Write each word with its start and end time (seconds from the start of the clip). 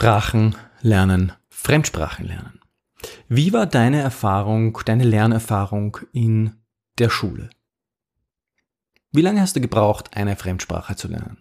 Sprachen 0.00 0.54
lernen, 0.80 1.32
Fremdsprachen 1.48 2.24
lernen. 2.24 2.60
Wie 3.28 3.52
war 3.52 3.66
deine 3.66 4.00
Erfahrung, 4.00 4.78
deine 4.84 5.02
Lernerfahrung 5.02 5.98
in 6.12 6.52
der 7.00 7.10
Schule? 7.10 7.50
Wie 9.10 9.22
lange 9.22 9.40
hast 9.40 9.56
du 9.56 9.60
gebraucht, 9.60 10.16
eine 10.16 10.36
Fremdsprache 10.36 10.94
zu 10.94 11.08
lernen? 11.08 11.38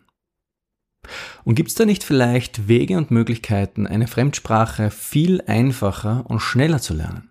Und 1.44 1.54
gibt 1.54 1.70
es 1.70 1.76
da 1.76 1.86
nicht 1.86 2.04
vielleicht 2.04 2.68
Wege 2.68 2.98
und 2.98 3.12
Möglichkeiten, 3.12 3.86
eine 3.86 4.08
Fremdsprache 4.08 4.90
viel 4.90 5.40
einfacher 5.46 6.26
und 6.28 6.40
schneller 6.40 6.82
zu 6.82 6.96
lernen? 6.96 7.30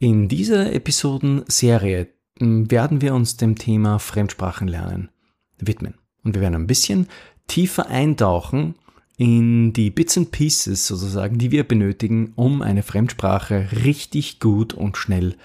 In 0.00 0.26
dieser 0.26 0.72
Episodenserie 0.72 2.08
hm, 2.40 2.72
werden 2.72 3.02
wir 3.02 3.14
uns 3.14 3.36
dem 3.36 3.54
Thema 3.54 4.00
Fremdsprachenlernen 4.00 5.10
widmen. 5.58 5.94
Und 6.24 6.34
wir 6.34 6.42
werden 6.42 6.56
ein 6.56 6.66
bisschen 6.66 7.06
tiefer 7.46 7.86
eintauchen 7.86 8.74
in 9.20 9.74
die 9.74 9.90
Bits 9.90 10.16
and 10.16 10.30
Pieces 10.30 10.86
sozusagen, 10.86 11.36
die 11.36 11.50
wir 11.50 11.68
benötigen, 11.68 12.32
um 12.36 12.62
eine 12.62 12.82
Fremdsprache 12.82 13.68
richtig 13.84 14.40
gut 14.40 14.72
und 14.72 14.96
schnell 14.96 15.36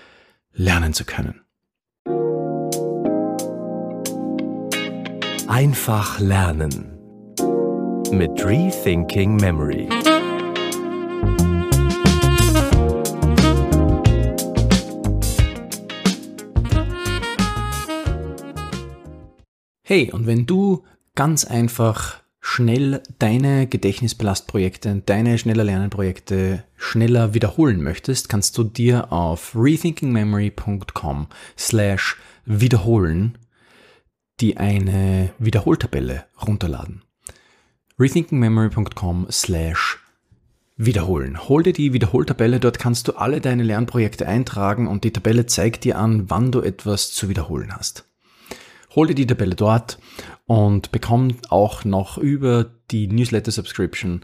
lernen 0.54 0.94
zu 0.94 1.04
können. 1.04 1.42
Einfach 5.50 6.22
lernen 6.22 6.98
mit 8.14 8.46
Rethinking 8.46 9.36
Memory. 9.36 9.90
Hey, 19.84 20.14
und 20.14 20.28
wenn 20.28 20.46
du 20.46 20.86
ganz 21.14 21.44
einfach 21.44 22.25
schnell 22.48 23.02
deine 23.18 23.66
Gedächtnisbelastprojekte, 23.66 25.02
deine 25.04 25.40
schneller 25.40 25.64
Lernenprojekte 25.64 26.64
schneller 26.78 27.34
wiederholen 27.34 27.82
möchtest, 27.82 28.30
kannst 28.30 28.56
du 28.60 28.64
dir 28.64 29.12
auf 29.12 29.56
rethinkingmemory.com 29.56 31.26
slash 31.58 32.18
wiederholen 32.46 33.40
die 34.42 34.58
eine 34.58 35.32
Wiederholtabelle 35.40 36.26
runterladen. 36.46 37.02
rethinkingmemory.com 37.98 39.26
slash 39.32 39.98
wiederholen. 40.78 41.50
Hol 41.50 41.64
dir 41.64 41.74
die 41.74 41.94
Wiederholtabelle, 41.94 42.60
dort 42.60 42.78
kannst 42.78 43.08
du 43.08 43.14
alle 43.14 43.42
deine 43.42 43.64
Lernprojekte 43.64 44.28
eintragen 44.28 44.88
und 44.88 45.04
die 45.04 45.12
Tabelle 45.12 45.48
zeigt 45.48 45.84
dir 45.84 45.98
an, 45.98 46.30
wann 46.30 46.52
du 46.52 46.62
etwas 46.62 47.12
zu 47.12 47.28
wiederholen 47.28 47.76
hast. 47.76 48.06
Hol 48.96 49.08
dir 49.08 49.16
die 49.16 49.28
Tabelle 49.28 49.56
dort 49.56 50.00
und 50.46 50.94
bekomm 50.94 51.36
auch 51.50 51.84
noch 51.84 52.18
über 52.18 52.72
die 52.92 53.08
Newsletter-Subscription 53.08 54.22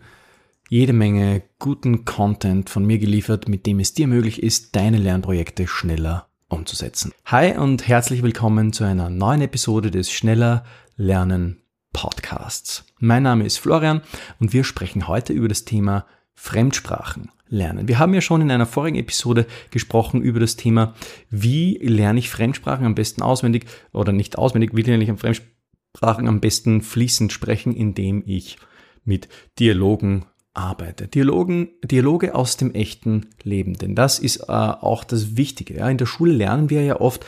jede 0.69 0.93
Menge 0.93 1.43
guten 1.59 2.05
Content 2.05 2.69
von 2.69 2.85
mir 2.85 2.97
geliefert, 2.97 3.49
mit 3.49 3.65
dem 3.65 3.81
es 3.81 3.93
dir 3.93 4.07
möglich 4.07 4.41
ist, 4.41 4.77
deine 4.77 4.97
Lernprojekte 4.97 5.67
schneller 5.67 6.29
umzusetzen. 6.47 7.11
Hi 7.25 7.57
und 7.57 7.85
herzlich 7.85 8.23
willkommen 8.23 8.71
zu 8.71 8.85
einer 8.85 9.09
neuen 9.09 9.41
Episode 9.41 9.91
des 9.91 10.09
Schneller 10.09 10.63
Lernen 10.95 11.61
Podcasts. 11.91 12.85
Mein 12.97 13.23
Name 13.23 13.45
ist 13.45 13.57
Florian 13.57 14.01
und 14.39 14.53
wir 14.53 14.63
sprechen 14.63 15.09
heute 15.09 15.33
über 15.33 15.49
das 15.49 15.65
Thema 15.65 16.05
Fremdsprachen 16.33 17.31
lernen. 17.47 17.87
Wir 17.87 17.99
haben 17.99 18.13
ja 18.13 18.21
schon 18.21 18.41
in 18.41 18.49
einer 18.49 18.65
vorigen 18.65 18.97
Episode 18.97 19.45
gesprochen 19.69 20.21
über 20.21 20.39
das 20.39 20.55
Thema, 20.55 20.95
wie 21.29 21.77
lerne 21.81 22.19
ich 22.19 22.29
Fremdsprachen 22.29 22.85
am 22.85 22.95
besten 22.95 23.21
auswendig 23.21 23.65
oder 23.91 24.11
nicht 24.11 24.37
auswendig, 24.37 24.71
wie 24.73 24.81
lerne 24.81 25.03
ich 25.03 25.11
Fremdsprachen 25.11 26.27
am 26.27 26.39
besten 26.39 26.81
fließend 26.81 27.31
sprechen, 27.31 27.75
indem 27.75 28.23
ich 28.25 28.57
mit 29.03 29.27
Dialogen 29.59 30.25
arbeite. 30.53 31.07
Dialogen, 31.07 31.69
Dialoge 31.83 32.35
aus 32.35 32.57
dem 32.57 32.73
echten 32.73 33.27
Leben, 33.43 33.73
denn 33.73 33.95
das 33.95 34.19
ist 34.19 34.41
äh, 34.41 34.51
auch 34.51 35.03
das 35.03 35.37
Wichtige. 35.37 35.75
Ja? 35.75 35.89
In 35.89 35.97
der 35.97 36.05
Schule 36.05 36.33
lernen 36.33 36.69
wir 36.69 36.83
ja 36.83 36.99
oft 36.99 37.25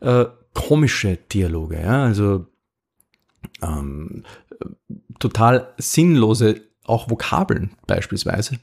äh, 0.00 0.26
komische 0.54 1.18
Dialoge, 1.32 1.80
ja? 1.80 2.04
also 2.04 2.46
ähm, 3.62 4.24
total 5.18 5.72
sinnlose, 5.78 6.62
auch 6.84 7.10
Vokabeln 7.10 7.72
beispielsweise, 7.86 8.58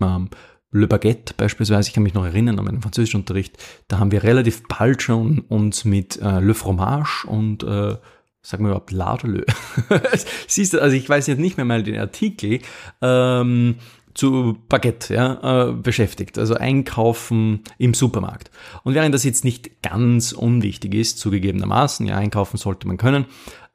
ähm, 0.00 0.30
Le 0.72 0.88
Baguette 0.88 1.34
beispielsweise, 1.36 1.88
ich 1.88 1.94
kann 1.94 2.02
mich 2.02 2.14
noch 2.14 2.24
erinnern 2.24 2.58
an 2.58 2.64
meinen 2.64 2.82
Französischunterricht, 2.82 3.56
da 3.88 3.98
haben 3.98 4.10
wir 4.10 4.22
relativ 4.22 4.62
bald 4.68 5.00
schon 5.00 5.40
uns 5.40 5.84
mit 5.84 6.20
äh, 6.20 6.40
Le 6.40 6.54
Fromage 6.54 7.26
und 7.26 7.62
äh, 7.62 7.96
sagen 8.42 8.64
wir 8.64 8.68
überhaupt 8.68 8.92
Ladelö. 8.92 9.44
Siehst 10.46 10.74
du, 10.74 10.82
also 10.82 10.96
ich 10.96 11.08
weiß 11.08 11.26
jetzt 11.28 11.38
nicht 11.38 11.56
mehr 11.56 11.66
mal 11.66 11.82
den 11.82 11.98
Artikel 11.98 12.60
ähm, 13.00 13.76
zu 14.14 14.56
Baguette 14.68 15.14
ja, 15.14 15.68
äh, 15.68 15.72
beschäftigt, 15.72 16.38
also 16.38 16.54
Einkaufen 16.54 17.62
im 17.78 17.92
Supermarkt. 17.92 18.50
Und 18.82 18.94
während 18.94 19.14
das 19.14 19.24
jetzt 19.24 19.44
nicht 19.44 19.82
ganz 19.82 20.32
unwichtig 20.32 20.94
ist, 20.94 21.18
zugegebenermaßen, 21.18 22.06
ja, 22.06 22.16
einkaufen 22.16 22.56
sollte 22.56 22.86
man 22.86 22.96
können, 22.96 23.26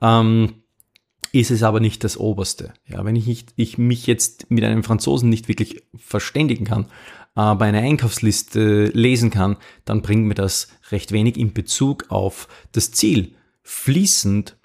ähm, 0.02 0.61
ist 1.32 1.52
es 1.52 1.64
aber 1.64 1.80
nicht 1.80 2.04
das 2.04 2.18
Oberste. 2.18 2.74
Ja, 2.86 3.06
wenn 3.06 3.16
ich, 3.16 3.26
nicht, 3.26 3.54
ich 3.56 3.78
mich 3.78 4.08
jetzt 4.08 4.50
mit 4.50 4.64
einem 4.64 4.84
Franzosen 4.84 5.30
nicht 5.30 5.48
wirklich 5.48 5.84
verständigen 5.96 6.66
kann, 6.66 6.88
aber 7.34 7.66
eine 7.66 7.80
Einkaufsliste 7.80 8.86
lesen 8.88 9.30
kann, 9.30 9.58
dann 9.86 10.02
bringt 10.02 10.26
mir 10.26 10.36
das 10.36 10.68
recht 10.92 11.12
wenig 11.12 11.38
in 11.38 11.54
Bezug 11.54 12.06
auf 12.10 12.48
das 12.74 12.92
Ziel, 12.92 13.36
fließend 13.64 14.58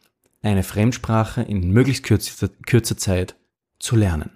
eine 0.42 0.62
Fremdsprache 0.62 1.42
in 1.42 1.70
möglichst 1.70 2.04
kürzer, 2.04 2.48
kürzer 2.66 2.96
Zeit 2.96 3.36
zu 3.78 3.96
lernen. 3.96 4.30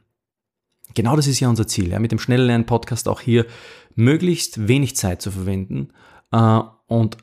Genau 0.94 1.16
das 1.16 1.26
ist 1.26 1.40
ja 1.40 1.48
unser 1.48 1.66
Ziel, 1.66 1.90
ja, 1.90 1.98
mit 1.98 2.12
dem 2.12 2.18
Schnelllernen-Podcast 2.18 3.08
auch 3.08 3.20
hier 3.20 3.46
möglichst 3.94 4.68
wenig 4.68 4.96
Zeit 4.96 5.22
zu 5.22 5.30
verwenden 5.30 5.92
äh, 6.32 6.60
und 6.86 7.16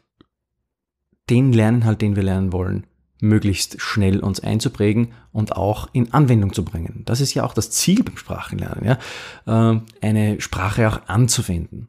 den 1.30 1.52
Lerninhalt, 1.52 2.02
den 2.02 2.16
wir 2.16 2.24
lernen 2.24 2.54
wollen, 2.54 2.88
möglichst 3.20 3.82
schnell 3.82 4.20
uns 4.20 4.40
einzuprägen 4.40 5.14
und 5.32 5.56
auch 5.56 5.90
in 5.94 6.14
Anwendung 6.14 6.54
zu 6.54 6.64
bringen. 6.64 7.04
Das 7.06 7.22
ist 7.22 7.34
ja 7.34 7.44
auch 7.44 7.54
das 7.54 7.72
Ziel 7.72 8.04
beim 8.04 8.18
Sprachenlernen, 8.18 8.86
ja, 8.86 9.74
äh, 9.74 9.82
eine 10.02 10.40
Sprache 10.42 10.88
auch 10.88 11.08
anzuwenden. 11.08 11.88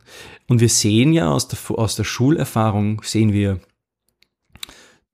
Und 0.48 0.60
wir 0.60 0.68
sehen 0.68 1.12
ja 1.12 1.30
aus 1.30 1.48
der, 1.48 1.58
aus 1.78 1.96
der 1.96 2.04
Schulerfahrung, 2.04 3.02
sehen 3.02 3.32
wir, 3.32 3.60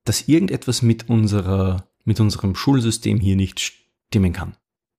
dass 0.05 0.29
irgendetwas 0.29 0.83
mit 0.83 1.09
unserer, 1.09 1.89
mit 2.05 2.21
unserem 2.21 2.55
Schulsystem 2.55 3.19
hier 3.19 3.37
nicht 3.37 3.61
stimmen 3.61 4.33
kann. 4.33 4.57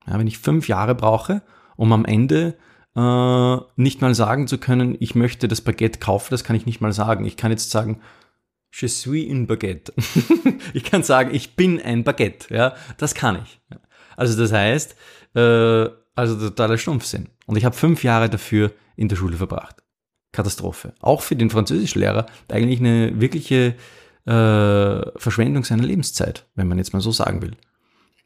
Ja, 0.07 0.19
wenn 0.19 0.27
ich 0.27 0.39
fünf 0.39 0.67
Jahre 0.67 0.95
brauche, 0.95 1.41
um 1.77 1.91
am 1.93 2.05
Ende 2.05 2.57
äh, 2.95 3.57
nicht 3.75 4.01
mal 4.01 4.15
sagen 4.15 4.47
zu 4.47 4.57
können, 4.57 4.95
ich 4.99 5.15
möchte 5.15 5.47
das 5.47 5.61
Baguette 5.61 5.99
kaufen, 5.99 6.29
das 6.31 6.43
kann 6.43 6.55
ich 6.55 6.65
nicht 6.65 6.81
mal 6.81 6.93
sagen. 6.93 7.25
Ich 7.25 7.37
kann 7.37 7.51
jetzt 7.51 7.71
sagen, 7.71 7.99
Je 8.77 8.87
suis 8.87 9.31
un 9.31 9.45
baguette. 9.45 9.93
ich 10.73 10.83
kann 10.83 11.01
sagen, 11.01 11.33
ich 11.33 11.55
bin 11.55 11.81
ein 11.81 12.03
Baguette. 12.03 12.53
Ja, 12.53 12.75
das 12.97 13.15
kann 13.15 13.41
ich. 13.41 13.61
Also 14.17 14.37
das 14.37 14.51
heißt, 14.51 14.95
äh, 15.33 15.89
also 16.13 16.49
totaler 16.49 16.77
Stumpfsinn. 16.77 17.29
Und 17.45 17.55
ich 17.55 17.63
habe 17.63 17.75
fünf 17.75 18.03
Jahre 18.03 18.29
dafür 18.29 18.73
in 18.97 19.07
der 19.07 19.15
Schule 19.15 19.37
verbracht. 19.37 19.81
Katastrophe. 20.33 20.93
Auch 20.99 21.21
für 21.21 21.37
den 21.37 21.49
Französischlehrer 21.49 22.25
eigentlich 22.49 22.81
eine 22.81 23.21
wirkliche 23.21 23.75
äh, 24.25 25.19
Verschwendung 25.19 25.63
seiner 25.63 25.83
Lebenszeit, 25.83 26.45
wenn 26.55 26.67
man 26.67 26.77
jetzt 26.77 26.91
mal 26.91 27.01
so 27.01 27.11
sagen 27.11 27.41
will. 27.41 27.55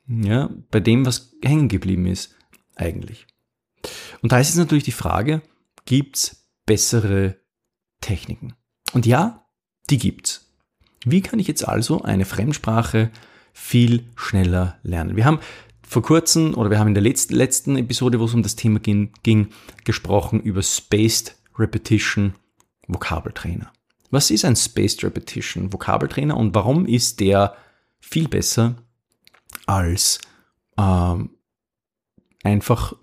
Ja, 0.07 0.49
bei 0.71 0.79
dem, 0.79 1.05
was 1.05 1.35
hängen 1.43 1.67
geblieben 1.67 2.07
ist, 2.07 2.35
eigentlich. 2.75 3.27
Und 4.23 4.31
da 4.31 4.39
ist 4.39 4.47
jetzt 4.47 4.57
natürlich 4.57 4.83
die 4.83 4.91
Frage, 4.91 5.43
gibt's 5.85 6.49
bessere 6.65 7.35
Techniken? 8.01 8.55
Und 8.93 9.05
ja, 9.05 9.45
die 9.89 9.97
gibt's. 9.97 10.49
Wie 11.05 11.21
kann 11.21 11.39
ich 11.39 11.47
jetzt 11.47 11.67
also 11.67 12.01
eine 12.01 12.25
Fremdsprache 12.25 13.09
viel 13.53 14.03
schneller 14.15 14.77
lernen? 14.83 15.15
Wir 15.15 15.25
haben 15.25 15.39
vor 15.87 16.01
kurzem 16.01 16.53
oder 16.53 16.69
wir 16.69 16.79
haben 16.79 16.89
in 16.89 16.93
der 16.93 17.03
letzten, 17.03 17.33
letzten 17.35 17.75
Episode, 17.77 18.19
wo 18.19 18.25
es 18.25 18.33
um 18.33 18.43
das 18.43 18.55
Thema 18.55 18.79
ging, 18.79 19.11
ging 19.23 19.49
gesprochen 19.85 20.39
über 20.41 20.61
Spaced 20.61 21.35
Repetition 21.57 22.35
Vokabeltrainer. 22.87 23.71
Was 24.11 24.31
ist 24.31 24.45
ein 24.45 24.55
Spaced 24.55 25.03
Repetition 25.03 25.71
Vokabeltrainer 25.73 26.35
und 26.37 26.53
warum 26.55 26.85
ist 26.85 27.19
der 27.19 27.55
viel 27.99 28.27
besser 28.27 28.75
als 29.65 30.19
ähm, 30.77 31.31
einfach 32.43 32.93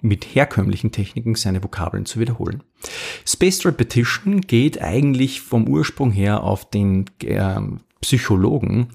mit 0.00 0.24
herkömmlichen 0.24 0.92
Techniken 0.92 1.34
seine 1.34 1.62
Vokabeln 1.62 2.06
zu 2.06 2.20
wiederholen. 2.20 2.62
Spaced 3.26 3.66
Repetition 3.66 4.40
geht 4.40 4.80
eigentlich 4.80 5.40
vom 5.40 5.66
Ursprung 5.68 6.10
her 6.10 6.42
auf 6.42 6.70
den 6.70 7.06
äh, 7.22 7.60
Psychologen 8.00 8.90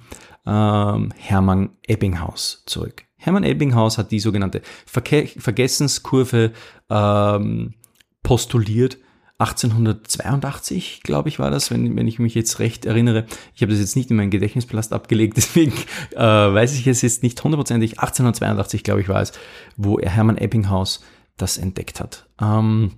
äh, 0.46 0.50
Hermann 0.50 1.70
Ebbinghaus 1.88 2.64
zurück. 2.66 3.04
Hermann 3.18 3.44
Ebbinghaus 3.44 3.98
hat 3.98 4.12
die 4.12 4.20
sogenannte 4.20 4.62
Verke 4.86 5.28
Vergessenskurve 5.28 6.52
ähm, 6.90 7.74
postuliert, 8.22 8.98
1882, 9.44 11.02
glaube 11.04 11.30
ich, 11.30 11.40
war 11.40 11.52
das, 11.52 11.70
wenn, 11.70 11.96
wenn 11.96 12.08
ich 12.08 12.20
mich 12.20 12.34
jetzt 12.34 12.60
recht 12.60 12.86
erinnere. 12.86 13.26
Ich 13.56 13.62
habe 13.62 13.72
das 13.72 13.82
jetzt 13.82 13.96
nicht 13.96 14.10
in 14.10 14.18
meinen 14.18 14.32
Gedächtnispalast 14.32 14.94
abgelegt, 14.94 15.38
deswegen 15.38 15.74
äh, 16.12 16.18
weiß 16.18 16.74
ich 16.74 16.88
es 16.88 17.02
jetzt 17.02 17.24
nicht 17.24 17.44
hundertprozentig. 17.44 18.00
1882, 18.00 18.84
glaube 18.84 19.02
ich, 19.02 19.10
war 19.10 19.22
es, 19.22 19.34
wo 19.76 20.00
er 20.00 20.12
Hermann 20.12 20.38
Ebbinghaus 20.38 21.04
das 21.38 21.58
entdeckt 21.58 22.00
hat. 22.00 22.28
Ähm, 22.42 22.92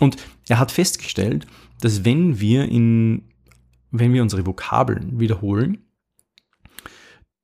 und 0.00 0.16
er 0.48 0.58
hat 0.58 0.72
festgestellt, 0.72 1.46
dass 1.80 2.04
wenn 2.04 2.40
wir 2.40 2.64
in, 2.64 3.28
wenn 3.90 4.12
wir 4.12 4.22
unsere 4.22 4.46
Vokabeln 4.46 5.20
wiederholen, 5.20 5.78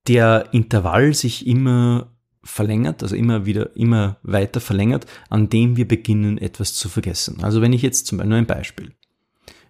der 0.08 0.48
Intervall 0.52 1.14
sich 1.14 1.46
immer 1.46 2.10
verlängert, 2.48 3.02
also 3.02 3.14
immer 3.14 3.46
wieder, 3.46 3.76
immer 3.76 4.16
weiter 4.22 4.60
verlängert, 4.60 5.06
an 5.28 5.48
dem 5.48 5.76
wir 5.76 5.86
beginnen, 5.86 6.38
etwas 6.38 6.74
zu 6.74 6.88
vergessen. 6.88 7.42
Also 7.42 7.60
wenn 7.60 7.72
ich 7.72 7.82
jetzt 7.82 8.06
zum 8.06 8.18
Beispiel, 8.18 8.28
nur 8.28 8.38
ein 8.38 8.46
Beispiel. 8.46 8.92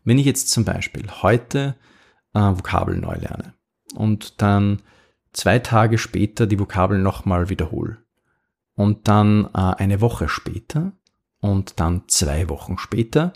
Wenn 0.04 0.18
ich 0.18 0.26
jetzt 0.26 0.50
zum 0.50 0.64
Beispiel 0.64 1.04
heute 1.22 1.74
äh, 2.34 2.40
Vokabeln 2.40 3.00
neu 3.00 3.14
lerne 3.14 3.54
und 3.94 4.40
dann 4.40 4.80
zwei 5.32 5.58
Tage 5.58 5.98
später 5.98 6.46
die 6.46 6.58
Vokabeln 6.58 7.02
nochmal 7.02 7.50
wiederhole 7.50 7.98
und 8.74 9.08
dann 9.08 9.46
äh, 9.54 9.58
eine 9.58 10.00
Woche 10.00 10.28
später 10.28 10.92
und 11.40 11.80
dann 11.80 12.02
zwei 12.06 12.48
Wochen 12.48 12.78
später, 12.78 13.32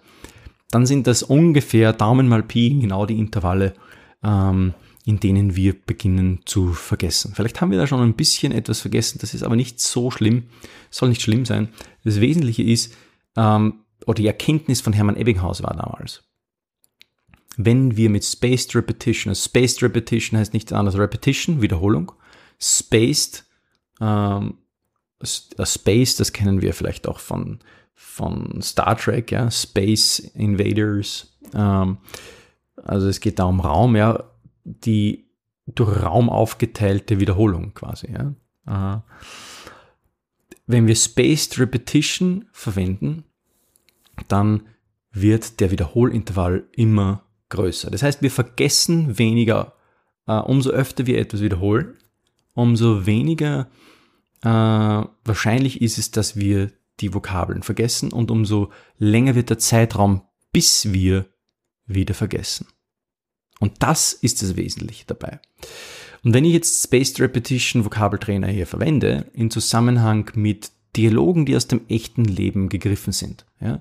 dann 0.71 0.87
sind 0.87 1.07
das 1.07 1.23
ungefähr 1.23 1.93
Daumen 1.93 2.29
mal 2.29 2.43
Pi 2.43 2.79
genau 2.81 3.07
die 3.07 3.19
Intervalle, 3.19 3.75
ähm, 4.23 4.73
in 5.05 5.19
denen 5.19 5.57
wir 5.57 5.75
beginnen 5.75 6.41
zu 6.45 6.73
vergessen. 6.73 7.33
Vielleicht 7.35 7.61
haben 7.61 7.71
wir 7.71 7.79
da 7.79 7.87
schon 7.87 8.01
ein 8.01 8.15
bisschen 8.15 8.53
etwas 8.53 8.81
vergessen, 8.81 9.19
das 9.21 9.35
ist 9.35 9.43
aber 9.43 9.57
nicht 9.57 9.81
so 9.81 10.11
schlimm, 10.11 10.45
soll 10.91 11.09
nicht 11.09 11.23
schlimm 11.23 11.45
sein. 11.45 11.69
Das 12.05 12.21
Wesentliche 12.21 12.63
ist, 12.63 12.95
ähm, 13.37 13.81
oder 14.07 14.17
die 14.17 14.27
Erkenntnis 14.27 14.81
von 14.81 14.93
Hermann 14.93 15.17
Ebbinghaus 15.17 15.63
war 15.63 15.75
damals, 15.75 16.23
wenn 17.57 17.97
wir 17.97 18.11
mit 18.11 18.25
Spaced 18.25 18.75
Repetition, 18.75 19.31
also 19.31 19.45
Spaced 19.45 19.83
Repetition 19.83 20.39
heißt 20.39 20.55
nichts 20.55 20.73
anderes 20.73 20.99
Repetition, 20.99 21.61
Wiederholung, 21.61 22.13
Spaced, 22.61 23.45
ähm, 24.01 24.59
Space, 25.25 26.17
das 26.17 26.33
kennen 26.33 26.63
wir 26.63 26.75
vielleicht 26.75 27.07
auch 27.09 27.19
von, 27.19 27.61
von 27.95 28.61
Star 28.63 28.97
Trek, 28.97 29.33
ja, 29.33 29.51
Space 29.51 30.19
Invaders, 30.35 31.37
ähm, 31.55 31.99
also 32.77 33.09
es 33.09 33.21
geht 33.21 33.39
da 33.39 33.45
um 33.45 33.61
Raum, 33.61 33.97
ja, 33.97 34.32
die 34.65 35.29
durch 35.67 36.03
Raum 36.03 36.29
aufgeteilte 36.29 37.21
Wiederholung 37.21 37.75
quasi. 37.75 38.09
Ja. 38.67 39.05
Wenn 40.67 40.87
wir 40.87 40.97
Spaced 40.97 41.59
Repetition 41.59 42.47
verwenden, 42.53 43.25
dann 44.29 44.63
wird 45.13 45.61
der 45.61 45.71
Wiederholintervall 45.71 46.65
immer 46.73 47.25
größer. 47.49 47.91
Das 47.91 48.03
heißt, 48.03 48.23
wir 48.23 48.31
vergessen 48.31 49.19
weniger, 49.19 49.75
äh, 50.27 50.39
umso 50.39 50.71
öfter 50.71 51.07
wir 51.07 51.19
etwas 51.19 51.43
wiederholen, 51.43 51.99
umso 52.55 53.07
weniger 53.07 53.69
äh, 54.43 54.49
wahrscheinlich 54.49 55.81
ist 55.81 55.99
es, 55.99 56.11
dass 56.11 56.37
wir 56.37 56.73
die 57.01 57.15
Vokabeln 57.15 57.63
vergessen 57.63 58.13
und 58.13 58.31
umso 58.31 58.71
länger 58.99 59.35
wird 59.35 59.51
der 59.51 59.59
Zeitraum, 59.59 60.23
bis 60.53 60.93
wir 60.93 61.27
wieder 61.87 62.15
vergessen. 62.15 62.67
Und 63.63 63.75
das 63.79 64.13
ist 64.13 64.43
das 64.43 64.57
Wesentliche 64.57 65.05
dabei. 65.07 65.39
Und 66.25 66.35
wenn 66.35 66.45
ich 66.45 66.53
jetzt 66.53 66.83
Spaced 66.83 67.21
Repetition 67.21 67.85
Vokabeltrainer 67.85 68.49
hier 68.49 68.67
verwende, 68.67 69.27
in 69.35 69.53
Zusammenhang 69.53 70.29
mit 70.35 70.73
Dialogen, 70.97 71.47
die 71.47 71.55
aus 71.55 71.69
dem 71.69 71.83
echten 71.89 72.25
Leben 72.25 72.69
gegriffen 72.69 73.13
sind, 73.13 73.47
ja, 73.61 73.81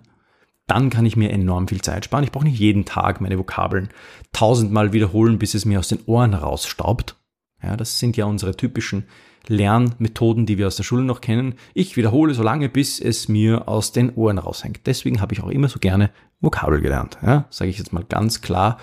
dann 0.68 0.92
kann 0.92 1.08
ich 1.08 1.16
mir 1.16 1.32
enorm 1.32 1.68
viel 1.68 1.82
Zeit 1.82 2.06
sparen. 2.06 2.24
Ich 2.24 2.32
brauche 2.32 2.46
nicht 2.46 2.60
jeden 2.60 2.86
Tag 2.86 3.22
meine 3.22 3.40
Vokabeln 3.40 3.90
tausendmal 4.34 4.94
wiederholen, 4.94 5.40
bis 5.40 5.56
es 5.56 5.66
mir 5.66 5.80
aus 5.80 5.88
den 5.88 6.06
Ohren 6.06 6.36
rausstaubt. 6.36 7.16
Ja, 7.64 7.76
das 7.76 7.98
sind 7.98 8.18
ja 8.18 8.26
unsere 8.26 8.56
typischen 8.56 9.06
Lernmethoden, 9.48 10.46
die 10.46 10.58
wir 10.58 10.68
aus 10.68 10.76
der 10.76 10.84
Schule 10.84 11.04
noch 11.04 11.22
kennen. 11.22 11.56
Ich 11.74 11.98
wiederhole 11.98 12.34
so 12.34 12.44
lange, 12.44 12.70
bis 12.70 13.00
es 13.00 13.28
mir 13.28 13.68
aus 13.68 13.92
den 13.92 14.14
Ohren 14.16 14.38
raushängt. 14.38 14.82
Deswegen 14.86 15.22
habe 15.22 15.34
ich 15.34 15.42
auch 15.42 15.50
immer 15.50 15.68
so 15.68 15.80
gerne 15.80 16.12
Vokabel 16.40 16.82
gelernt. 16.82 17.18
Ja, 17.26 17.46
sage 17.50 17.70
ich 17.70 17.78
jetzt 17.78 17.94
mal 17.94 18.04
ganz 18.04 18.42
klar. 18.42 18.78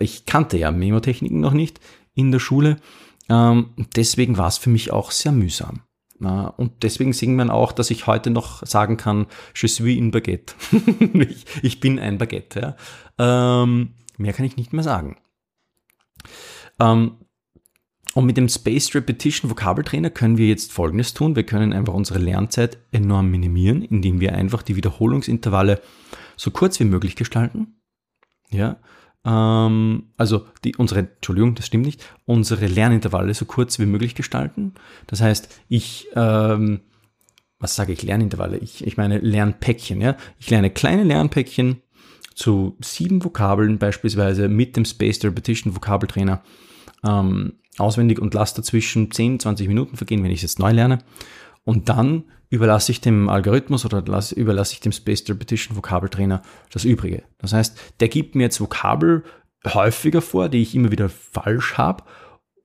Ich 0.00 0.26
kannte 0.26 0.58
ja 0.58 0.70
Memotechniken 0.70 1.40
noch 1.40 1.52
nicht 1.52 1.80
in 2.14 2.32
der 2.32 2.38
Schule. 2.38 2.76
Ähm, 3.28 3.70
deswegen 3.96 4.38
war 4.38 4.48
es 4.48 4.58
für 4.58 4.70
mich 4.70 4.92
auch 4.92 5.10
sehr 5.10 5.32
mühsam. 5.32 5.82
Und 6.20 6.82
deswegen 6.82 7.12
singen 7.12 7.36
man 7.36 7.48
auch, 7.48 7.70
dass 7.70 7.92
ich 7.92 8.08
heute 8.08 8.30
noch 8.30 8.66
sagen 8.66 8.96
kann, 8.96 9.26
je 9.54 9.68
suis 9.68 9.96
in 9.96 10.10
Baguette. 10.10 10.54
ich, 11.14 11.46
ich, 11.62 11.80
bin 11.80 12.00
ein 12.00 12.18
Baguette. 12.18 12.74
Ja. 13.18 13.62
Ähm, 13.62 13.94
mehr 14.16 14.32
kann 14.32 14.44
ich 14.44 14.56
nicht 14.56 14.72
mehr 14.72 14.82
sagen. 14.82 15.16
Ähm, 16.80 17.18
und 18.18 18.26
mit 18.26 18.36
dem 18.36 18.48
Spaced 18.48 18.96
Repetition 18.96 19.48
Vokabeltrainer 19.48 20.10
können 20.10 20.38
wir 20.38 20.48
jetzt 20.48 20.72
Folgendes 20.72 21.14
tun. 21.14 21.36
Wir 21.36 21.44
können 21.44 21.72
einfach 21.72 21.94
unsere 21.94 22.18
Lernzeit 22.18 22.78
enorm 22.90 23.30
minimieren, 23.30 23.80
indem 23.80 24.18
wir 24.18 24.34
einfach 24.34 24.62
die 24.62 24.74
Wiederholungsintervalle 24.74 25.80
so 26.36 26.50
kurz 26.50 26.80
wie 26.80 26.84
möglich 26.84 27.14
gestalten. 27.14 27.76
Ja, 28.50 28.78
ähm, 29.24 30.08
also 30.16 30.46
die, 30.64 30.74
unsere, 30.74 30.98
Entschuldigung, 30.98 31.54
das 31.54 31.68
stimmt 31.68 31.86
nicht, 31.86 32.04
unsere 32.24 32.66
Lernintervalle 32.66 33.32
so 33.34 33.44
kurz 33.44 33.78
wie 33.78 33.86
möglich 33.86 34.16
gestalten. 34.16 34.74
Das 35.06 35.20
heißt, 35.20 35.60
ich, 35.68 36.08
ähm, 36.16 36.80
was 37.60 37.76
sage 37.76 37.92
ich, 37.92 38.02
Lernintervalle? 38.02 38.58
Ich, 38.58 38.84
ich 38.84 38.96
meine 38.96 39.18
Lernpäckchen, 39.18 40.00
ja. 40.00 40.16
Ich 40.40 40.50
lerne 40.50 40.70
kleine 40.70 41.04
Lernpäckchen 41.04 41.82
zu 42.34 42.76
sieben 42.80 43.22
Vokabeln 43.22 43.78
beispielsweise 43.78 44.48
mit 44.48 44.76
dem 44.76 44.84
Spaced 44.84 45.24
Repetition 45.24 45.76
Vokabeltrainer 45.76 46.42
ähm, 47.04 47.52
auswendig 47.80 48.18
und 48.18 48.34
lasse 48.34 48.56
dazwischen 48.56 49.10
10, 49.10 49.40
20 49.40 49.68
Minuten 49.68 49.96
vergehen, 49.96 50.22
wenn 50.22 50.30
ich 50.30 50.38
es 50.38 50.52
jetzt 50.52 50.58
neu 50.58 50.72
lerne. 50.72 50.98
Und 51.64 51.88
dann 51.88 52.24
überlasse 52.50 52.92
ich 52.92 53.00
dem 53.00 53.28
Algorithmus 53.28 53.84
oder 53.84 53.98
überlasse 53.98 54.72
ich 54.72 54.80
dem 54.80 54.92
Spaced 54.92 55.28
Repetition 55.28 55.76
Vokabeltrainer 55.76 56.42
das 56.72 56.84
Übrige. 56.84 57.24
Das 57.38 57.52
heißt, 57.52 57.78
der 58.00 58.08
gibt 58.08 58.34
mir 58.34 58.44
jetzt 58.44 58.60
Vokabel 58.60 59.24
häufiger 59.66 60.22
vor, 60.22 60.48
die 60.48 60.62
ich 60.62 60.74
immer 60.74 60.90
wieder 60.90 61.08
falsch 61.08 61.76
habe. 61.76 62.04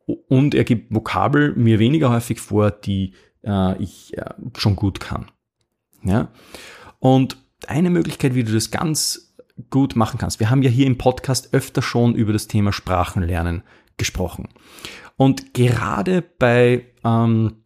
Und 0.06 0.56
er 0.56 0.64
gibt 0.64 0.94
Vokabel 0.94 1.54
mir 1.56 1.80
weniger 1.80 2.10
häufig 2.10 2.40
vor, 2.40 2.72
die 2.72 3.14
äh, 3.44 3.82
ich 3.82 4.18
äh, 4.18 4.34
schon 4.58 4.76
gut 4.76 5.00
kann. 5.00 5.32
Ja? 6.04 6.30
Und 7.00 7.38
eine 7.68 7.90
Möglichkeit, 7.90 8.36
wie 8.36 8.44
du 8.44 8.54
das 8.54 8.72
ganz 8.72 9.36
gut 9.70 9.96
machen 9.96 10.18
kannst. 10.18 10.40
Wir 10.40 10.50
haben 10.50 10.64
ja 10.64 10.70
hier 10.70 10.88
im 10.88 10.98
Podcast 10.98 11.54
öfter 11.54 11.82
schon 11.82 12.16
über 12.16 12.34
das 12.34 12.48
Thema 12.48 12.74
Sprachenlernen 12.74 13.64
gesprochen. 13.98 14.50
Und 15.16 15.54
gerade 15.54 16.22
bei 16.22 16.86
ähm, 17.04 17.64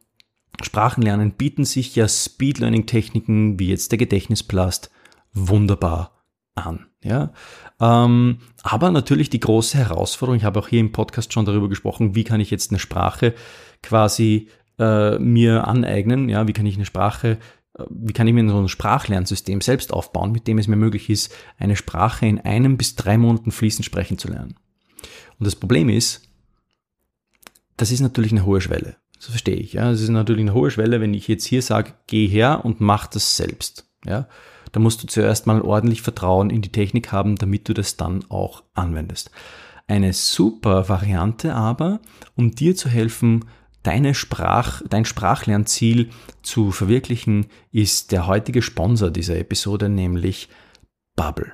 Sprachenlernen 0.61 1.31
bieten 1.31 1.65
sich 1.65 1.95
ja 1.95 2.07
Speed 2.07 2.59
Learning 2.59 2.85
Techniken 2.85 3.59
wie 3.59 3.69
jetzt 3.69 3.91
der 3.91 3.97
Gedächtnisplast 3.97 4.91
wunderbar 5.33 6.23
an. 6.55 6.87
Ja? 7.03 7.31
Ähm, 7.79 8.39
aber 8.63 8.91
natürlich 8.91 9.29
die 9.29 9.39
große 9.39 9.77
Herausforderung, 9.77 10.37
ich 10.37 10.43
habe 10.43 10.59
auch 10.59 10.67
hier 10.67 10.79
im 10.79 10.91
Podcast 10.91 11.31
schon 11.31 11.45
darüber 11.45 11.69
gesprochen, 11.69 12.15
wie 12.15 12.23
kann 12.23 12.39
ich 12.39 12.51
jetzt 12.51 12.71
eine 12.71 12.79
Sprache 12.79 13.35
quasi 13.83 14.49
äh, 14.79 15.17
mir 15.19 15.67
aneignen, 15.67 16.29
ja, 16.29 16.47
wie 16.47 16.53
kann 16.53 16.65
ich 16.65 16.75
eine 16.75 16.85
Sprache, 16.85 17.37
äh, 17.77 17.83
wie 17.89 18.13
kann 18.13 18.27
ich 18.27 18.33
mir 18.33 18.49
so 18.49 18.59
ein 18.59 18.67
Sprachlernsystem 18.67 19.61
selbst 19.61 19.93
aufbauen, 19.93 20.31
mit 20.31 20.47
dem 20.47 20.57
es 20.57 20.67
mir 20.67 20.75
möglich 20.75 21.09
ist, 21.09 21.33
eine 21.57 21.75
Sprache 21.75 22.25
in 22.25 22.39
einem 22.39 22.77
bis 22.77 22.95
drei 22.95 23.17
Monaten 23.17 23.51
fließend 23.51 23.85
sprechen 23.85 24.17
zu 24.17 24.27
lernen. 24.27 24.55
Und 25.39 25.45
das 25.45 25.55
Problem 25.55 25.89
ist, 25.89 26.26
das 27.77 27.91
ist 27.91 28.01
natürlich 28.01 28.31
eine 28.31 28.45
hohe 28.45 28.61
Schwelle. 28.61 28.97
Das 29.15 29.27
verstehe 29.27 29.55
ich. 29.55 29.73
Ja. 29.73 29.91
Es 29.91 30.01
ist 30.01 30.09
natürlich 30.09 30.41
eine 30.41 30.53
hohe 30.53 30.71
Schwelle, 30.71 31.01
wenn 31.01 31.13
ich 31.13 31.27
jetzt 31.27 31.45
hier 31.45 31.61
sage, 31.61 31.93
geh 32.07 32.27
her 32.27 32.65
und 32.65 32.81
mach 32.81 33.07
das 33.07 33.37
selbst. 33.37 33.87
Ja. 34.05 34.27
Da 34.71 34.79
musst 34.79 35.01
du 35.01 35.07
zuerst 35.07 35.47
mal 35.47 35.61
ordentlich 35.61 36.01
Vertrauen 36.01 36.49
in 36.49 36.61
die 36.61 36.71
Technik 36.71 37.11
haben, 37.11 37.35
damit 37.35 37.69
du 37.69 37.73
das 37.73 37.97
dann 37.97 38.25
auch 38.29 38.63
anwendest. 38.73 39.31
Eine 39.87 40.11
super 40.13 40.89
Variante 40.89 41.55
aber, 41.55 42.01
um 42.35 42.51
dir 42.51 42.75
zu 42.75 42.89
helfen, 42.89 43.45
deine 43.83 44.13
Sprach, 44.13 44.81
dein 44.89 45.05
Sprachlernziel 45.05 46.09
zu 46.41 46.71
verwirklichen, 46.71 47.45
ist 47.71 48.11
der 48.11 48.27
heutige 48.27 48.61
Sponsor 48.61 49.09
dieser 49.09 49.37
Episode, 49.37 49.87
nämlich 49.87 50.49
Bubble. 51.15 51.53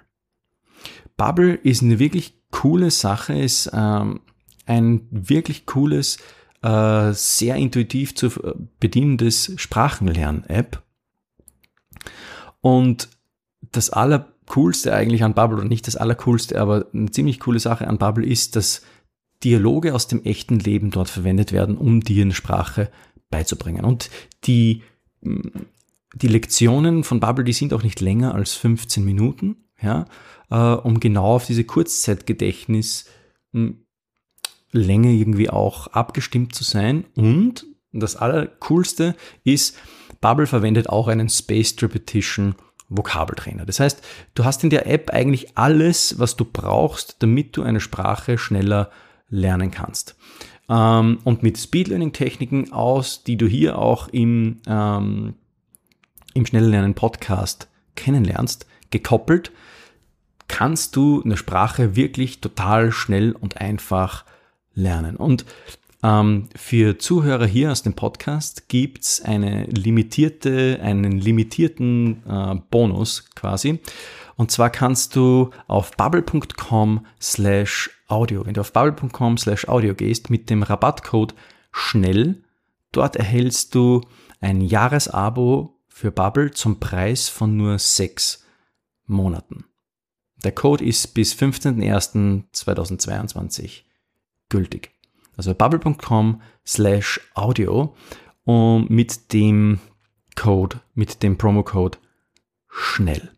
Bubble 1.16 1.54
ist 1.54 1.84
eine 1.84 2.00
wirklich 2.00 2.42
coole 2.50 2.90
Sache, 2.90 3.34
ist 3.34 3.70
ähm, 3.72 4.22
ein 4.66 5.08
wirklich 5.12 5.66
cooles 5.66 6.18
äh, 6.62 7.12
sehr 7.14 7.56
intuitiv 7.56 8.16
zu 8.16 8.30
bedienendes 8.80 9.54
Sprachenlern-App. 9.58 10.82
Und 12.62 13.10
das 13.72 13.90
Allercoolste 13.90 14.94
eigentlich 14.94 15.24
an 15.24 15.34
Bubble, 15.34 15.58
oder 15.58 15.68
nicht 15.68 15.88
das 15.88 15.96
Allercoolste, 15.96 16.60
aber 16.60 16.88
eine 16.94 17.12
ziemlich 17.12 17.40
coole 17.40 17.60
Sache 17.60 17.88
an 17.88 17.98
Bubble 17.98 18.26
ist, 18.26 18.56
dass 18.56 18.82
Dialoge 19.44 19.94
aus 19.94 20.08
dem 20.08 20.24
echten 20.24 20.60
Leben 20.60 20.92
dort 20.92 21.10
verwendet 21.10 21.52
werden, 21.52 21.78
um 21.78 22.00
dir 22.02 22.24
eine 22.24 22.34
Sprache 22.34 22.90
beizubringen. 23.30 23.84
Und 23.84 24.10
die, 24.46 24.84
die 25.22 26.28
Lektionen 26.28 27.04
von 27.04 27.20
Bubble, 27.20 27.44
die 27.44 27.54
sind 27.54 27.74
auch 27.74 27.84
nicht 27.84 28.00
länger 28.00 28.36
als 28.36 28.54
15 28.54 29.04
Minuten. 29.04 29.58
ja, 29.82 30.06
äh, 30.50 30.56
um 30.56 31.00
genau 31.00 31.36
auf 31.36 31.46
diese 31.46 31.64
Kurzzeitgedächtnis 31.64 33.06
hm, 33.52 33.83
Länge 34.74 35.12
irgendwie 35.12 35.50
auch 35.50 35.88
abgestimmt 35.88 36.54
zu 36.54 36.64
sein. 36.64 37.06
Und 37.16 37.66
das 37.92 38.16
Allercoolste 38.16 39.16
ist, 39.44 39.78
Bubble 40.20 40.48
verwendet 40.48 40.90
auch 40.90 41.08
einen 41.08 41.30
Spaced 41.30 41.82
Repetition 41.82 42.56
Vokabeltrainer. 42.90 43.66
Das 43.66 43.80
heißt, 43.80 44.04
du 44.36 44.46
hast 44.46 44.64
in 44.64 44.70
der 44.70 44.88
App 44.88 45.12
eigentlich 45.12 45.58
alles, 45.58 46.20
was 46.20 46.36
du 46.36 46.46
brauchst, 46.46 47.18
damit 47.20 47.56
du 47.58 47.64
eine 47.64 47.80
Sprache 47.80 48.38
schneller 48.38 48.92
lernen 49.30 49.72
kannst. 49.72 50.16
Ähm, 50.70 51.20
und 51.24 51.44
mit 51.44 51.58
Speed 51.58 51.88
Learning 51.88 52.14
Techniken 52.14 52.72
aus, 52.72 53.24
die 53.24 53.38
du 53.38 53.48
hier 53.48 53.78
auch 53.78 54.08
im, 54.10 54.62
ähm, 54.68 55.36
im 56.34 56.46
Schnelllernen 56.46 56.94
Podcast 56.94 57.70
kennenlernst, 57.96 58.68
gekoppelt, 58.92 59.52
kannst 60.48 60.96
du 60.96 61.22
eine 61.24 61.38
Sprache 61.38 61.96
wirklich 61.96 62.42
total 62.42 62.92
schnell 62.92 63.34
und 63.34 63.58
einfach 63.58 64.26
lernen. 64.74 65.16
Und 65.16 65.46
ähm, 66.04 66.50
für 66.56 67.00
Zuhörer 67.00 67.46
hier 67.46 67.72
aus 67.72 67.82
dem 67.82 67.94
Podcast 67.94 68.68
gibt's 68.68 69.22
eine 69.22 69.64
limitierte, 69.66 70.80
einen 70.82 71.20
limitierten 71.20 72.22
äh, 72.28 72.56
Bonus 72.70 73.30
quasi. 73.36 73.80
Und 74.36 74.52
zwar 74.52 74.70
kannst 74.70 75.16
du 75.16 75.52
auf 75.68 75.96
bubble.com 75.96 77.06
slash 77.22 77.90
audio, 78.08 78.46
wenn 78.46 78.54
du 78.54 78.60
auf 78.62 78.72
bubble.com 78.74 79.38
slash 79.38 79.66
audio 79.68 79.96
gehst, 79.96 80.30
mit 80.30 80.50
dem 80.50 80.64
Rabattcode 80.64 81.34
schnell, 81.72 82.44
dort 82.92 83.16
erhältst 83.16 83.74
du 83.76 84.02
ein 84.42 84.60
Jahresabo 84.62 85.80
für 85.88 86.12
Bubble 86.12 86.52
zum 86.52 86.82
Preis 86.82 87.30
von 87.30 87.56
nur 87.56 87.80
sechs 87.80 88.44
Monaten. 89.06 89.64
Der 90.44 90.52
Code 90.52 90.84
ist 90.84 91.14
bis 91.14 91.34
15.01.2022 91.34 93.84
gültig. 94.54 94.92
Also 95.36 95.56
bubble.com 95.56 96.42
slash 96.66 97.20
audio 97.34 97.96
und 98.44 98.90
mit 98.90 99.34
dem 99.34 99.80
Code, 100.36 100.80
mit 100.94 101.24
dem 101.24 101.40
Promo-Code 101.40 101.98
schnell. 102.70 103.32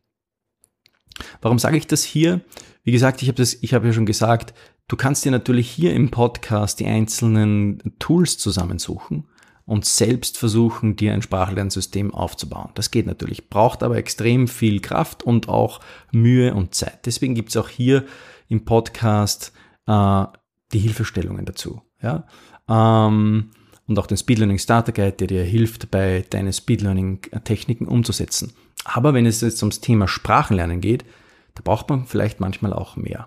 Warum 1.42 1.58
sage 1.58 1.78
ich 1.78 1.88
das 1.88 2.04
hier? 2.04 2.42
Wie 2.84 2.92
gesagt, 2.92 3.22
ich 3.22 3.30
habe 3.30 3.38
das, 3.38 3.54
ich 3.54 3.74
habe 3.74 3.88
ja 3.88 3.94
schon 3.94 4.06
gesagt, 4.06 4.54
du 4.90 4.98
kannst 4.98 5.24
dir 5.24 5.32
natürlich 5.32 5.72
hier 5.72 5.94
im 5.94 6.12
Podcast 6.12 6.82
die 6.82 6.86
einzelnen 6.86 7.96
Tools 7.98 8.38
zusammensuchen 8.38 9.30
und 9.66 9.86
selbst 9.86 10.38
versuchen, 10.38 10.98
dir 10.98 11.14
ein 11.14 11.22
Sprachlernsystem 11.22 12.14
aufzubauen. 12.14 12.72
Das 12.76 12.92
geht 12.92 13.06
natürlich, 13.06 13.50
braucht 13.50 13.84
aber 13.84 13.96
extrem 13.96 14.50
viel 14.50 14.82
Kraft 14.82 15.24
und 15.24 15.48
auch 15.48 15.80
Mühe 16.12 16.54
und 16.54 16.76
Zeit. 16.76 17.06
Deswegen 17.06 17.36
gibt 17.36 17.50
es 17.50 17.58
auch 17.58 17.70
hier 17.70 18.06
im 18.50 18.66
Podcast 18.66 19.54
äh, 19.88 20.26
die 20.74 20.80
Hilfestellungen 20.80 21.46
dazu. 21.46 21.82
Ja? 22.02 22.26
Ähm, 22.68 23.52
und 23.88 24.00
auch 24.00 24.08
den 24.08 24.18
Speed 24.18 24.40
Learning 24.40 24.58
Starter 24.58 24.92
Guide, 24.92 25.14
der 25.14 25.28
dir 25.28 25.44
hilft, 25.44 25.92
bei 25.92 26.26
deinen 26.30 26.54
Speed 26.54 26.82
Learning 26.82 27.22
Techniken 27.44 27.88
umzusetzen. 27.88 28.54
Aber 28.84 29.14
wenn 29.14 29.26
es 29.26 29.42
jetzt 29.42 29.62
ums 29.62 29.82
Thema 29.82 30.08
Sprachenlernen 30.08 30.82
geht, 30.82 31.06
da 31.54 31.62
braucht 31.64 31.90
man 31.90 32.06
vielleicht 32.06 32.40
manchmal 32.40 32.74
auch 32.74 32.96
mehr. 32.96 33.26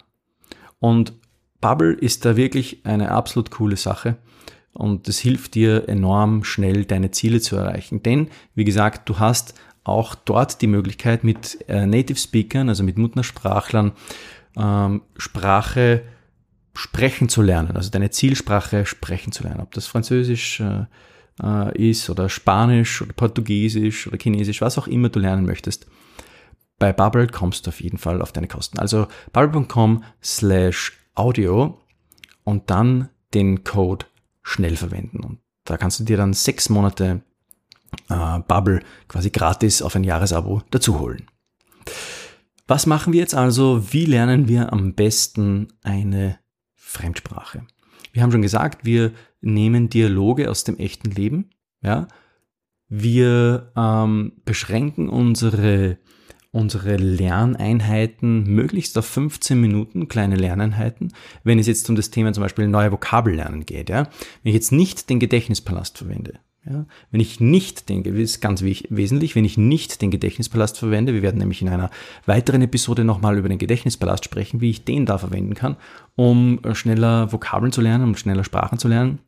Und 0.78 1.12
Bubble 1.60 1.92
ist 1.92 2.24
da 2.24 2.36
wirklich 2.36 2.84
eine 2.84 3.10
absolut 3.10 3.50
coole 3.50 3.76
Sache 3.76 4.16
und 4.72 5.08
es 5.08 5.18
hilft 5.18 5.54
dir 5.54 5.88
enorm 5.88 6.44
schnell 6.44 6.84
deine 6.84 7.10
Ziele 7.10 7.40
zu 7.40 7.56
erreichen. 7.56 8.02
Denn, 8.02 8.28
wie 8.54 8.64
gesagt, 8.64 9.08
du 9.08 9.18
hast 9.18 9.54
auch 9.82 10.14
dort 10.14 10.60
die 10.62 10.66
Möglichkeit 10.66 11.24
mit 11.24 11.64
äh, 11.68 11.86
Native 11.86 12.18
Speakern, 12.18 12.68
also 12.68 12.84
mit 12.84 12.98
Muttersprachlern, 12.98 13.92
ähm, 14.56 15.02
Sprache 15.16 16.02
sprechen 16.78 17.28
zu 17.28 17.42
lernen, 17.42 17.76
also 17.76 17.90
deine 17.90 18.10
Zielsprache 18.10 18.86
sprechen 18.86 19.32
zu 19.32 19.42
lernen. 19.42 19.62
Ob 19.62 19.72
das 19.72 19.88
Französisch 19.88 20.60
äh, 20.60 20.84
äh, 21.42 21.90
ist 21.90 22.08
oder 22.08 22.28
Spanisch 22.28 23.02
oder 23.02 23.12
Portugiesisch 23.14 24.06
oder 24.06 24.16
Chinesisch, 24.16 24.60
was 24.60 24.78
auch 24.78 24.86
immer 24.86 25.08
du 25.08 25.18
lernen 25.18 25.44
möchtest. 25.44 25.88
Bei 26.78 26.92
Bubble 26.92 27.26
kommst 27.26 27.66
du 27.66 27.70
auf 27.70 27.80
jeden 27.80 27.98
Fall 27.98 28.22
auf 28.22 28.30
deine 28.30 28.46
Kosten. 28.46 28.78
Also 28.78 29.08
bubble.com 29.32 30.04
slash 30.22 30.96
audio 31.16 31.80
und 32.44 32.70
dann 32.70 33.08
den 33.34 33.64
Code 33.64 34.06
schnell 34.44 34.76
verwenden. 34.76 35.18
Und 35.18 35.40
da 35.64 35.78
kannst 35.78 35.98
du 35.98 36.04
dir 36.04 36.16
dann 36.16 36.32
sechs 36.32 36.68
Monate 36.68 37.22
äh, 38.08 38.38
Bubble 38.46 38.82
quasi 39.08 39.30
gratis 39.30 39.82
auf 39.82 39.96
ein 39.96 40.04
Jahresabo 40.04 40.62
dazu 40.70 41.00
holen. 41.00 41.26
Was 42.68 42.86
machen 42.86 43.12
wir 43.12 43.18
jetzt 43.18 43.34
also? 43.34 43.92
Wie 43.92 44.04
lernen 44.04 44.46
wir 44.46 44.72
am 44.72 44.94
besten 44.94 45.72
eine 45.82 46.38
Fremdsprache? 46.88 47.66
Wir 48.12 48.22
haben 48.22 48.32
schon 48.32 48.42
gesagt, 48.42 48.84
wir 48.84 49.12
nehmen 49.40 49.90
Dialoge 49.90 50.50
aus 50.50 50.64
dem 50.64 50.78
echten 50.78 51.10
Leben. 51.10 51.50
Ja? 51.82 52.08
Wir 52.88 53.72
ähm, 53.76 54.32
beschränken 54.44 55.08
unsere 55.08 55.98
unsere 56.50 56.96
Lerneinheiten 56.96 58.44
möglichst 58.44 58.96
auf 58.96 59.04
15 59.04 59.60
Minuten, 59.60 60.08
kleine 60.08 60.34
Lerneinheiten, 60.34 61.12
wenn 61.44 61.58
es 61.58 61.66
jetzt 61.66 61.88
um 61.90 61.94
das 61.94 62.10
Thema 62.10 62.32
zum 62.32 62.42
Beispiel 62.42 62.66
neue 62.68 62.90
Vokabellernen 62.90 63.66
geht. 63.66 63.90
Ja? 63.90 64.04
Wenn 64.42 64.50
ich 64.50 64.54
jetzt 64.54 64.72
nicht 64.72 65.10
den 65.10 65.20
Gedächtnispalast 65.20 65.98
verwende, 65.98 66.40
ja? 66.70 66.86
wenn 67.10 67.20
ich 67.20 67.40
nicht 67.40 67.88
den, 67.88 68.02
das 68.02 68.14
ist 68.14 68.40
ganz 68.40 68.62
wesentlich, 68.62 69.34
wenn 69.34 69.44
ich 69.44 69.56
nicht 69.58 70.02
den 70.02 70.10
Gedächtnispalast 70.10 70.78
verwende, 70.78 71.14
wir 71.14 71.22
werden 71.22 71.38
nämlich 71.38 71.62
in 71.62 71.68
einer 71.68 71.90
weiteren 72.26 72.62
Episode 72.62 73.04
nochmal 73.04 73.38
über 73.38 73.48
den 73.48 73.58
Gedächtnispalast 73.58 74.24
sprechen, 74.24 74.60
wie 74.60 74.70
ich 74.70 74.84
den 74.84 75.06
da 75.06 75.18
verwenden 75.18 75.54
kann, 75.54 75.76
um 76.16 76.60
schneller 76.72 77.32
Vokabeln 77.32 77.72
zu 77.72 77.80
lernen, 77.80 78.04
um 78.04 78.16
schneller 78.16 78.44
Sprachen 78.44 78.78
zu 78.78 78.88
lernen, 78.88 79.20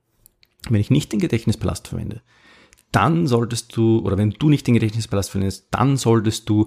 wenn 0.69 0.81
ich 0.81 0.91
nicht 0.91 1.13
den 1.13 1.21
Gedächtnispalast 1.21 1.89
verwende, 1.89 2.23
dann 2.93 3.27
solltest 3.27 3.77
du, 3.77 4.01
oder 4.01 4.19
wenn 4.19 4.31
du 4.31 4.49
nicht 4.49 4.67
den 4.67 4.75
Gedächtnispalast 4.75 5.31
verwendest, 5.31 5.69
dann 5.71 5.97
solltest 5.97 6.49
du 6.49 6.67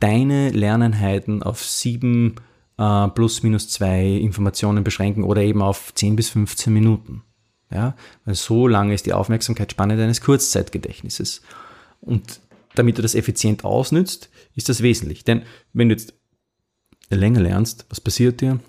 deine 0.00 0.50
Lerneinheiten 0.50 1.42
auf 1.42 1.64
sieben 1.64 2.34
äh, 2.78 3.08
plus 3.08 3.42
minus 3.42 3.68
zwei 3.68 4.04
Informationen 4.04 4.84
beschränken 4.84 5.24
oder 5.24 5.42
eben 5.42 5.62
auf 5.62 5.94
10 5.94 6.16
bis 6.16 6.30
15 6.30 6.72
Minuten. 6.72 7.22
Ja, 7.72 7.96
weil 8.24 8.34
so 8.34 8.68
lange 8.68 8.94
ist 8.94 9.06
die 9.06 9.12
Aufmerksamkeitsspanne 9.12 9.96
deines 9.96 10.20
Kurzzeitgedächtnisses. 10.20 11.42
Und 12.00 12.40
damit 12.74 12.98
du 12.98 13.02
das 13.02 13.14
effizient 13.14 13.64
ausnützt, 13.64 14.30
ist 14.54 14.68
das 14.68 14.82
wesentlich. 14.82 15.24
Denn 15.24 15.42
wenn 15.72 15.88
du 15.88 15.94
jetzt 15.94 16.14
länger 17.10 17.40
lernst, 17.40 17.86
was 17.88 18.00
passiert 18.00 18.40
dir? 18.40 18.60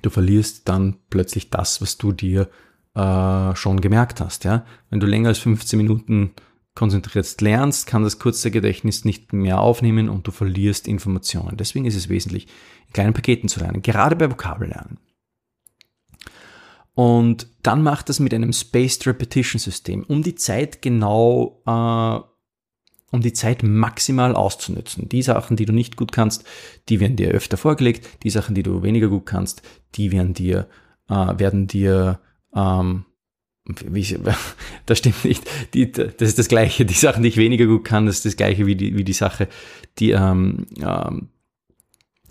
Du 0.00 0.10
verlierst 0.10 0.68
dann 0.68 0.96
plötzlich 1.10 1.50
das, 1.50 1.82
was 1.82 1.98
du 1.98 2.12
dir 2.12 2.48
äh, 2.94 3.54
schon 3.54 3.80
gemerkt 3.80 4.20
hast. 4.20 4.44
Ja? 4.44 4.64
Wenn 4.90 5.00
du 5.00 5.06
länger 5.06 5.28
als 5.28 5.38
15 5.38 5.76
Minuten 5.76 6.32
konzentriert 6.74 7.40
lernst, 7.40 7.86
kann 7.86 8.02
das 8.02 8.18
kurze 8.18 8.50
Gedächtnis 8.50 9.04
nicht 9.04 9.32
mehr 9.32 9.60
aufnehmen 9.60 10.08
und 10.08 10.26
du 10.26 10.30
verlierst 10.30 10.88
Informationen. 10.88 11.56
Deswegen 11.56 11.84
ist 11.84 11.96
es 11.96 12.08
wesentlich, 12.08 12.48
in 12.86 12.92
kleinen 12.92 13.12
Paketen 13.12 13.48
zu 13.48 13.60
lernen, 13.60 13.82
gerade 13.82 14.16
bei 14.16 14.30
Vokabellernen. 14.30 14.98
Und 16.94 17.46
dann 17.62 17.82
macht 17.82 18.08
das 18.08 18.20
mit 18.20 18.34
einem 18.34 18.52
Spaced 18.52 19.06
Repetition 19.06 19.58
System, 19.58 20.04
um 20.04 20.22
die 20.22 20.34
Zeit 20.34 20.82
genau, 20.82 21.62
äh, 21.66 22.20
um 23.14 23.20
die 23.20 23.32
Zeit 23.32 23.62
maximal 23.62 24.34
auszunutzen. 24.34 25.08
Die 25.08 25.22
Sachen, 25.22 25.56
die 25.56 25.66
du 25.66 25.72
nicht 25.72 25.96
gut 25.96 26.12
kannst, 26.12 26.44
die 26.88 27.00
werden 27.00 27.16
dir 27.16 27.30
öfter 27.30 27.56
vorgelegt. 27.56 28.08
Die 28.22 28.30
Sachen, 28.30 28.54
die 28.54 28.62
du 28.62 28.82
weniger 28.82 29.08
gut 29.08 29.26
kannst, 29.26 29.62
die 29.94 30.12
werden 30.12 30.34
dir, 30.34 30.68
äh, 31.08 31.38
werden 31.38 31.66
dir 31.66 32.20
ähm, 32.54 33.04
wie, 33.64 34.18
das 34.86 34.98
stimmt 34.98 35.24
nicht. 35.24 35.48
Die, 35.74 35.90
das 35.90 36.14
ist 36.20 36.38
das 36.38 36.48
Gleiche. 36.48 36.84
Die 36.84 36.94
Sachen, 36.94 37.22
die 37.22 37.28
ich 37.28 37.36
weniger 37.36 37.66
gut 37.66 37.84
kann, 37.84 38.06
das 38.06 38.16
ist 38.16 38.24
das 38.24 38.36
Gleiche 38.36 38.66
wie 38.66 38.76
die, 38.76 38.96
wie 38.96 39.04
die 39.04 39.12
Sache, 39.12 39.48
die, 39.98 40.10
ähm, 40.10 40.66
ähm, 40.80 41.28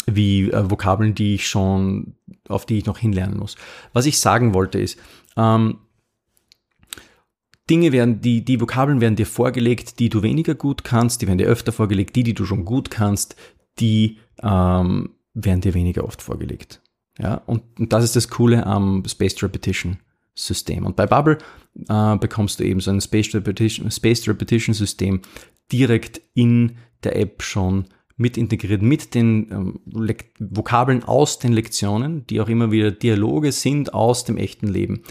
wie 0.06 0.50
äh, 0.50 0.70
Vokabeln, 0.70 1.16
die 1.16 1.36
ich 1.36 1.48
schon, 1.48 2.16
auf 2.48 2.66
die 2.66 2.80
ich 2.80 2.86
noch 2.86 2.98
hinlernen 2.98 3.38
muss. 3.38 3.56
Was 3.94 4.06
ich 4.06 4.20
sagen 4.20 4.54
wollte 4.54 4.80
ist, 4.80 5.00
ähm, 5.38 5.78
Dinge 7.70 7.92
werden, 7.92 8.22
die, 8.22 8.44
die 8.44 8.60
Vokabeln 8.60 9.00
werden 9.00 9.16
dir 9.16 9.26
vorgelegt, 9.26 10.00
die 10.00 10.10
du 10.10 10.24
weniger 10.24 10.56
gut 10.56 10.84
kannst, 10.84 11.22
die 11.22 11.28
werden 11.28 11.38
dir 11.38 11.48
öfter 11.48 11.72
vorgelegt, 11.72 12.16
die, 12.16 12.24
die 12.24 12.34
du 12.34 12.46
schon 12.46 12.66
gut 12.66 12.92
kannst, 12.92 13.36
die 13.80 14.18
ähm, 14.44 15.12
werden 15.34 15.62
dir 15.62 15.74
weniger 15.74 16.04
oft 16.04 16.22
vorgelegt. 16.22 16.82
Ja, 17.18 17.36
und, 17.46 17.62
und 17.80 17.94
das 17.94 18.04
ist 18.04 18.16
das 18.16 18.30
Coole 18.30 18.66
am 18.66 19.04
Spaced 19.08 19.44
Repetition 19.44 20.00
System. 20.34 20.86
Und 20.86 20.96
bei 20.96 21.06
Bubble 21.06 21.38
äh, 21.88 22.18
bekommst 22.18 22.60
du 22.60 22.64
eben 22.64 22.80
so 22.80 22.92
ein 22.92 23.02
Spaced 23.02 23.36
Repetition, 23.36 23.92
Spaced 23.92 24.28
Repetition 24.28 24.74
System 24.74 25.22
direkt 25.72 26.22
in 26.34 26.78
der 27.04 27.16
App 27.16 27.44
schon 27.44 27.86
mit 28.22 28.38
integriert, 28.38 28.82
mit 28.82 29.16
den 29.16 29.52
ähm, 29.52 30.26
Vokabeln 30.40 31.04
aus 31.04 31.40
den 31.40 31.52
Lektionen, 31.52 32.26
die 32.28 32.40
auch 32.40 32.48
immer 32.48 32.72
wieder 32.72 32.92
Dialoge 32.92 33.52
sind 33.52 33.94
aus 33.94 34.24
dem 34.24 34.38
echten 34.38 34.68
Leben, 34.68 35.04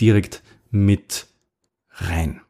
direkt 0.00 0.42
mit 0.70 1.26
rein. 1.90 2.40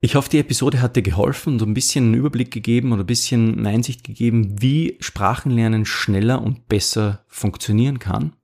Ich 0.00 0.14
hoffe, 0.14 0.28
die 0.28 0.38
Episode 0.38 0.80
hat 0.82 0.94
dir 0.94 1.02
geholfen 1.02 1.54
und 1.54 1.62
ein 1.62 1.74
bisschen 1.74 2.04
einen 2.04 2.14
Überblick 2.14 2.50
gegeben 2.50 2.92
oder 2.92 3.02
ein 3.02 3.06
bisschen 3.06 3.58
eine 3.58 3.70
Einsicht 3.70 4.04
gegeben, 4.04 4.54
wie 4.60 4.98
Sprachenlernen 5.00 5.86
schneller 5.86 6.42
und 6.42 6.68
besser 6.68 7.24
funktionieren 7.28 7.98
kann. 7.98 8.36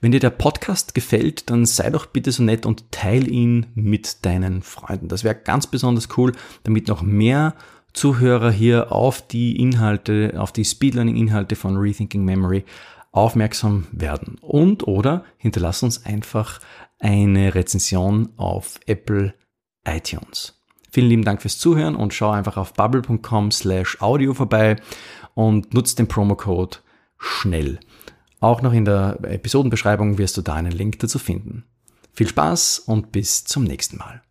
Wenn 0.00 0.12
dir 0.12 0.20
der 0.20 0.30
Podcast 0.30 0.94
gefällt, 0.94 1.50
dann 1.50 1.66
sei 1.66 1.90
doch 1.90 2.06
bitte 2.06 2.32
so 2.32 2.42
nett 2.42 2.66
und 2.66 2.90
teil 2.92 3.30
ihn 3.30 3.66
mit 3.74 4.24
deinen 4.24 4.62
Freunden. 4.62 5.08
Das 5.08 5.22
wäre 5.24 5.34
ganz 5.34 5.66
besonders 5.66 6.08
cool, 6.16 6.32
damit 6.62 6.88
noch 6.88 7.02
mehr 7.02 7.54
Zuhörer 7.98 8.52
hier 8.52 8.92
auf 8.92 9.26
die 9.26 9.60
Inhalte, 9.60 10.34
auf 10.36 10.52
die 10.52 10.64
Speedlearning-Inhalte 10.64 11.56
von 11.56 11.76
Rethinking 11.76 12.24
Memory 12.24 12.64
aufmerksam 13.10 13.88
werden. 13.90 14.38
Und 14.40 14.86
oder 14.86 15.24
hinterlass 15.36 15.82
uns 15.82 16.06
einfach 16.06 16.60
eine 17.00 17.56
Rezension 17.56 18.28
auf 18.36 18.78
Apple 18.86 19.34
iTunes. 19.84 20.62
Vielen 20.92 21.08
lieben 21.08 21.24
Dank 21.24 21.42
fürs 21.42 21.58
Zuhören 21.58 21.96
und 21.96 22.14
schau 22.14 22.30
einfach 22.30 22.56
auf 22.56 22.72
bubble.com 22.74 23.50
slash 23.50 24.00
audio 24.00 24.32
vorbei 24.32 24.76
und 25.34 25.74
nutzt 25.74 25.98
den 25.98 26.06
Promocode 26.06 26.80
schnell. 27.18 27.80
Auch 28.38 28.62
noch 28.62 28.74
in 28.74 28.84
der 28.84 29.18
Episodenbeschreibung 29.22 30.18
wirst 30.18 30.36
du 30.36 30.42
da 30.42 30.54
einen 30.54 30.70
Link 30.70 31.00
dazu 31.00 31.18
finden. 31.18 31.64
Viel 32.12 32.28
Spaß 32.28 32.78
und 32.78 33.10
bis 33.10 33.42
zum 33.42 33.64
nächsten 33.64 33.96
Mal. 33.96 34.22